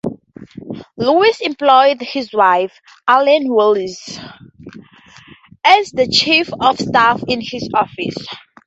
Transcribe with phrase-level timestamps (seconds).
[0.97, 4.17] Lewis employed his wife, Arlene Willis,
[5.63, 8.17] as the chief of staff in his office.